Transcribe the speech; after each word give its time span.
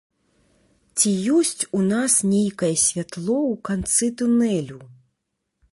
Ці 0.97 1.11
ёсць 1.35 1.63
у 1.79 1.83
нас 1.91 2.15
нейкае 2.33 2.73
святло 2.87 3.37
ў 3.51 3.53
канцы 3.71 4.05
тунелю? 4.23 4.79